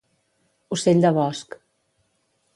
[0.77, 1.55] Ocell de bosc.